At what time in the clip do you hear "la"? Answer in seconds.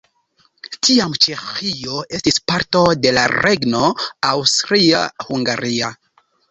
3.19-3.29